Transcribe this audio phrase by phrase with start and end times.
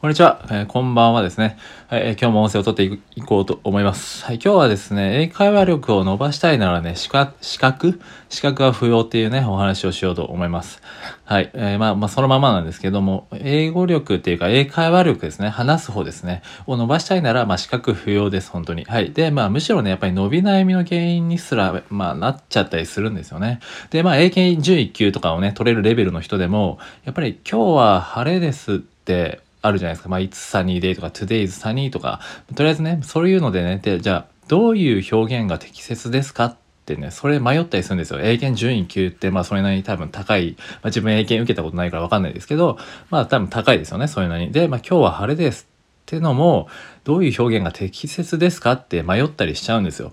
[0.00, 4.24] こんにちは、えー、こんばんはですね、はいえー、今日も音声を取っていこうと思います。
[4.24, 10.80] はい、今日はですね、英会話力を伸ばしたいならね、資格、資格資格は不要っていうね、お話をしようと思います。
[11.24, 18.84] はい、えー、まあ、まあ、そのままなんですけども、英語力っていうか、英会話力ですね、話す方ですね、を伸ばしたいなら、まあ、資格不要です、本当に。
[18.84, 19.10] はい。
[19.10, 23.58] で、まあ、むしろね、やっぱり伸び悩みの原因にすら、まあ、なっちゃったりするんですよね。
[23.90, 30.08] で、まあ、英検11級とかをね、取れるレベルの人でも、やっぱり今日は晴れですって、あるじゃないですか。
[30.08, 32.20] まあ、It's sunny day とか Today's sunny とか、
[32.54, 38.20] とりあえずね、そういうのでね、で、じゃあ、どういう表現が適切ですかってね、それ迷ったりするんですよ。
[38.20, 42.78] 英検準位級って、まあ、それなりに多分高い、まあ、自分英検受けたことないからわかんないですけど、
[43.10, 44.52] まあ、多分高いですよね、それなりに。
[44.52, 45.68] で、まあ、今日は晴れです
[46.02, 46.68] ってのも、
[47.04, 50.12] どういう表現が適切ですかって迷ったりしちゃうんですよ。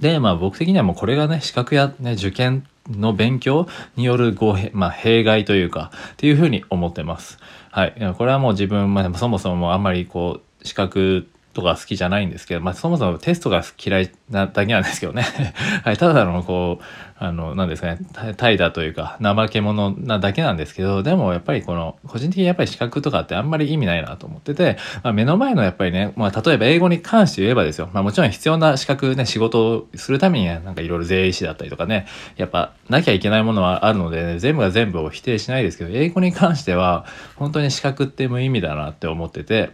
[0.00, 7.38] で、まあ僕的にはもうこれがね、資格やね、受験の勉強による語、まあ弊害というか、っていうふうに思ってます。
[7.74, 8.14] はい。
[8.18, 15.24] これはもう自分、まあそもそもあんまりこう、資格とか好きじゃないんですけど、まあそもそもテストが嫌いなだけなんですけどね。
[15.84, 16.84] はい、ただのこう、
[17.18, 17.98] あの、なんですかね、
[18.36, 37.04] 怠惰というか、怠け者なだけなんですけど、でもやっぱりこの、個人的にやっぱり資格とかってあんまり意味ないなと思ってて、まあ、目の前のやっぱりね、まあ例えば英語に関して言えばですよ、まあもちろん必要な資格ね、仕事をするためにはなんかいろいろ税理士だったりとかね、やっぱなきゃいけないものはあるので、ね、全部が全部を否定しないですけど、英語に関しては
[37.36, 39.70] 本当に資格って無意味だなって思ってて、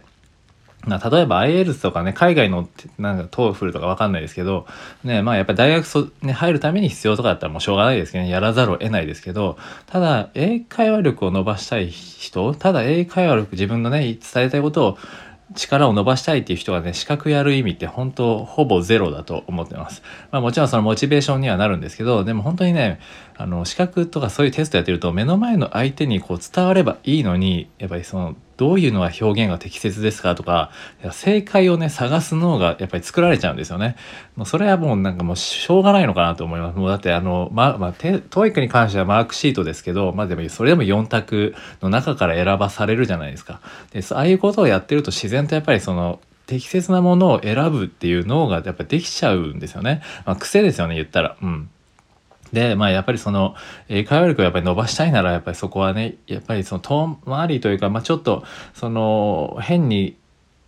[0.87, 4.65] 例えば IELTS とかね、海外のなんか TOEFL とかわかんないですけど、
[5.03, 9.57] ね、まあやっぱり大学そ、ね、入るために必要とかだったらもうしょうがないですけどね、やらざるを得ないですけど、
[9.87, 14.97] ただ英会話力を伸ばしたい人、ただ英会話力自分のね、伝えたいことを
[15.55, 20.01] 力を伸ばしたいっていう人がね、資格やる意味って本当ほぼゼロだと思ってます。
[20.31, 22.99] まあもちろんそのモチベーションにはなるんですけど、でも本当にね、
[23.35, 30.69] あの、資格とかそういうテストやってると目の前の相手にこう伝わればいいのに、やっぱりそのどういうのが表現が適切ですかとか、
[31.13, 33.95] 正解をね、探す脳がやっぱり作られちゃうんですよね。
[34.35, 36.77] もうそれはもうなんかもうしょうがないのかなと思います。
[36.77, 43.61] もうだってあの、ま、まあ、 TOEIC に関してはマークシートですけど、まあでもそれでも4択の中から選ばされるじゃないですか。
[43.93, 50.01] で、ああいうことをやってると自然とやっぱりその、適切なものを選ぶっていう脳がやっぱできちゃうんですよね。
[50.25, 51.37] まあ、癖ですよね、言ったら。
[51.41, 51.69] うん。
[52.53, 53.55] で、まあやっぱりその、
[53.87, 58.43] 英会話力をやっぱり伸ばしたいなら、やっぱりそこはね、やっぱりその遠回りというか、まあちょっと、
[58.73, 60.15] その、変に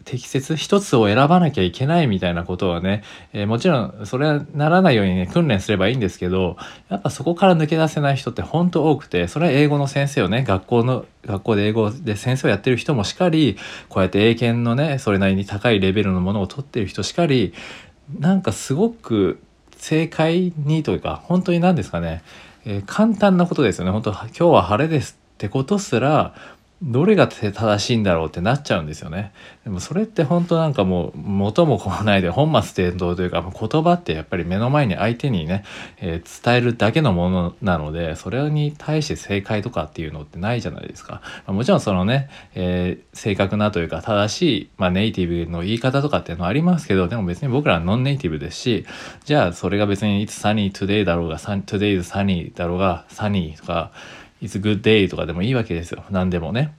[0.03, 3.03] 適切一つを選ばなきゃいけないみたいなことはね、
[3.33, 6.57] えー、もちろんそれはならないようにね、訓練すればいいんですけど、
[6.89, 13.57] やっぱそこから抜け出せない人って本当多くて、それは英語の先生をね、学校の、学校で英語で先生をやってる人もしかり、
[13.89, 17.53] こうやって英検のね、それなりに高いレベルのものを取ってる人しかり、
[18.19, 19.39] なんかすごく
[19.81, 22.21] 正解にというか、本当に何ですかね、
[22.65, 23.91] えー、簡単なことですよね。
[23.91, 26.35] 本当今日は晴れですってことすら、
[26.83, 29.31] どれが正しいんだろうってなっちゃうんですよね。
[29.63, 35.63] でもそれって本当なんかもう元も子もないで本末転倒というか言葉ってやっぱり目の前に相手にね、
[35.97, 41.21] えー、伝えるだけのものなのでそれに対して正解とかっていうのってないじゃないですか。
[41.45, 48.85] まあ、もちろんそのね、えー、正確なというか正しい、まあ、ネイティブの言い方とかっていうのはありますけどでも別に僕らはノンネイティブですし
[49.25, 53.91] じゃあそれが別に It's sunny today だろうが Today is sunny だろうが sunny とか
[54.41, 56.03] It's good day とかでもいいわけですよ。
[56.09, 56.74] 何でもね。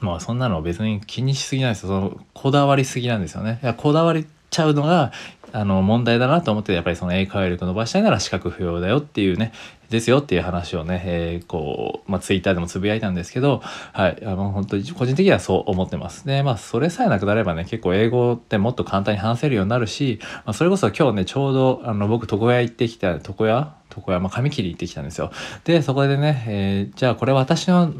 [0.00, 1.88] まあそんなの別に気にしすぎないですよ。
[1.88, 3.58] そのこだわりすぎなんですよね。
[3.62, 5.12] いやこだわりちゃうのが
[5.52, 9.52] あの問題だなと思ってやっぱりその英会話力伸ばしたいなら資格不要だよっていうね
[9.90, 13.60] ですよっていう話をね、えー、こう、まあ、ツイッターでもつぶやいたんですけど、
[13.92, 16.24] はい、あの、本当に個人的にはそう思ってます。
[16.24, 23.74] で、まあ、それさえなくなればね、結構英語ってもっと簡単に話せるようになるし、まあ、それこそ今日ね、ちょうど、あの、僕、床屋行ってきた、床屋？
[23.96, 25.32] 床屋、まあ、髪切り行ってきたんですよ。
[25.64, 27.92] で、そこでね、えー、じゃあこれ私の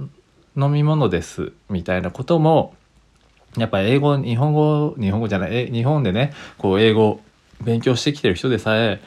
[0.57, 2.75] 飲み物ですみたいなことも
[3.57, 7.21] やっぱ英語日本語日本語じゃない日本でねこう英語
[7.63, 9.01] 勉強してきてる人でさえ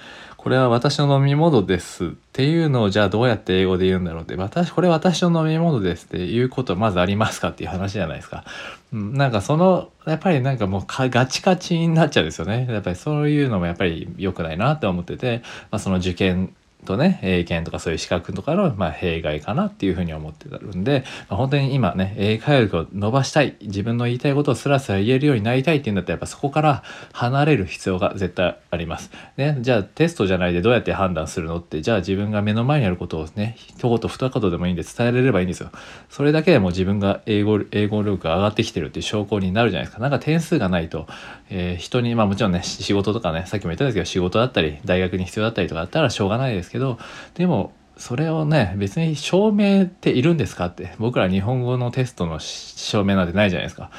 [0.44, 8.44] これは私の飲み物ですっていうのをじゃあどうやって英語で言うんだろうって私これ私の飲み物ですっていうことまずありますかっていう話じゃないですか。
[8.92, 12.68] うん、なんかそのやっぱりなんかもうガチガチになっちゃうんですよね。
[12.70, 16.54] やっぱりそういうのもやっぱり良くないなって思ってて、まあ、その受験
[16.84, 26.84] とね、英検とかそういう資格とかの、まあ、弊害かなっていうふうに思ってるんで、まあ、本当に今ね、英会話力を伸ばしたい、自分の言いたいことをスラスラ言えるようになりたいっていうんだったら、やっぱそこから
[27.14, 29.12] 離れる必要が絶対あります。
[29.38, 35.70] ね、じゃあテストじゃないでどうやって判断するのって、じゃあ自分が目の前にあることをね、一言二言でもいいんで伝えれればいいんですよ。
[36.10, 40.02] それだけでも自分が英語、英語力が上がってきてるっていう証拠になるじゃないですか。
[40.02, 41.08] なんか点数がないと、
[41.50, 46.98] えー、人に、まあもちろんね、仕事とかね、さっきも言ったんですけど、仕事だったり、大学に必要だったりとかだったらしょうがないですけど、
[47.36, 53.92] でもそれをね別に証明っているんですかって僕ら日本語のテストの証明なんてないじゃないですか。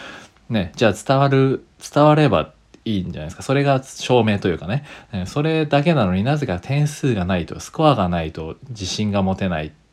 [0.51, 2.53] ね、じゃあ伝わる伝われば
[2.85, 3.43] いいんじゃないですか。
[3.43, 4.85] それが証明というかね。
[5.27, 9.67] それだけなのになぜか点数がないとスコアがないと自信が持てない。
[9.67, 9.84] って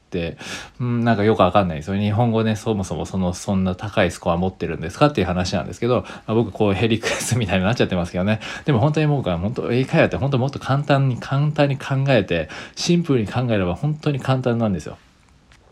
[0.79, 14.97] うんなんかよくわかんないですよ日本語ねそもそもそのそんな高いスコア持ってるんですかっていう話なんですけど、まあ、僕こうヘリクエスみたいになっちゃってますけどねでも本当に僕は本当英会話って本当もっと簡単に簡単に考えてシンプルに考えれば本当に簡単なんですよ。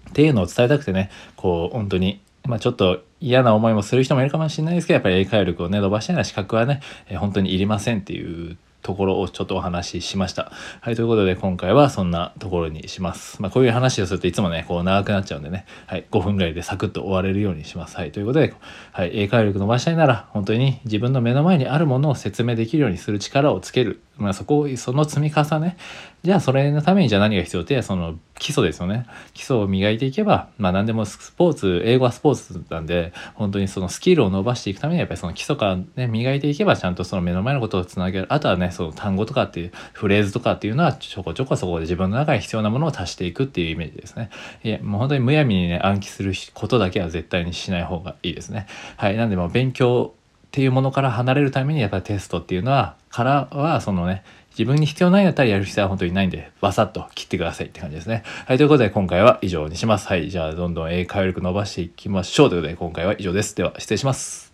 [0.09, 10.51] っていうのを伝えたくてねこう本当にまあちょっと嫌な思いもする人もいるかもしれないですけどやっぱり英会話力をね伸ばしたいな資格はね、えー、本当にいりませんっていうところをちょっとお話ししました。
[10.81, 13.41] はい、ということで今回はそんなところにします。
[13.41, 17.97] まあこういう話をするといつもね、こう長くなっちゃうんでね、はい、5分ぐらいでサクッと終われるようにします。
[17.97, 18.53] はい、ということで、
[18.91, 24.01] はい、英会話力伸ばしたいなら、本当に自分の目の前にあるものを説明できるようにする力をつける。
[24.19, 25.77] まあそこ、その積み重ね。
[26.21, 29.05] じゃあそれのためにじゃあ何が必要って、その基礎ですよね。
[29.33, 38.27] 基礎を磨いていけば、まあ何でもスポーツ、英語はスポーツなんで、本当にそのスキルを伸ばしていくためにやっぱりその基礎からね、磨いていけばちゃんとその目の前のことをつなげる。
[38.33, 44.29] あとはね、その単語とかっていうフレーズとかっていうのはちょこちょこそこで自分の中に必要なものを足していくっていうイメージですね。
[44.63, 48.67] いや、もう本当にむやみにね、暗記することだけは絶対にしない方がいいですね。
[48.97, 49.15] はい。
[49.15, 50.13] なんでも勉強
[50.49, 54.23] っていうものから離れるためにやっぱりテストっていうのは、からはそのね、
[54.57, 58.23] 自分に必要ないんだったらやる必要は本当にないんで、バサッと切ってくださいって感じですね。
[58.47, 60.07] はい、ということで今回は以上にします。
[60.07, 63.55] はい、じゃあどんどん英会話力伸ばしていきましょうということで今回は以上です。
[63.55, 64.48] では失礼します。